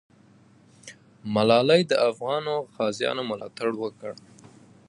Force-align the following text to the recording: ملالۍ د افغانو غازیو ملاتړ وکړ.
ملالۍ 1.33 1.81
د 1.87 1.93
افغانو 2.09 2.55
غازیو 2.75 3.21
ملاتړ 3.29 3.69
وکړ. 3.83 4.11